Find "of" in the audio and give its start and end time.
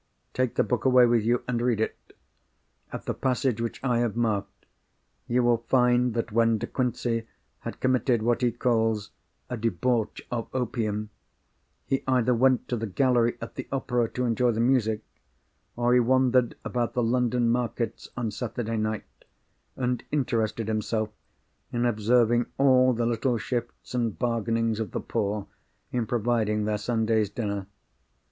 10.31-10.49, 24.79-24.93